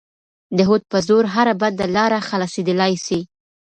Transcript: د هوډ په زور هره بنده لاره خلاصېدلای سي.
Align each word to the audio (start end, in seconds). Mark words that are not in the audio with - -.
د 0.57 0.59
هوډ 0.67 0.81
په 0.91 0.97
زور 1.07 1.23
هره 1.33 1.53
بنده 1.61 1.85
لاره 1.95 2.19
خلاصېدلای 2.29 2.93
سي. 3.05 3.19